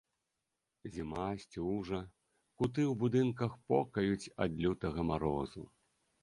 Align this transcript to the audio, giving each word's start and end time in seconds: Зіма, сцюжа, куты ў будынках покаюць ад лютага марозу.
Зіма, 0.93 1.25
сцюжа, 1.43 1.99
куты 2.63 2.85
ў 2.85 2.97
будынках 3.03 3.51
покаюць 3.73 4.31
ад 4.47 4.59
лютага 4.65 5.01
марозу. 5.13 5.63